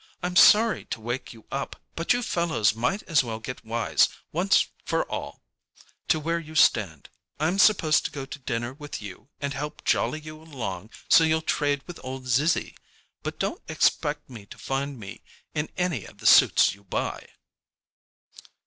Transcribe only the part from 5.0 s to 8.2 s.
all, to where you stand. I'm supposed to